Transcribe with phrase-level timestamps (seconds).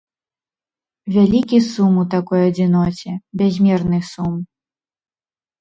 [1.17, 3.11] Вялікі сум у такой адзіноце,
[3.43, 4.33] бязмерны сум.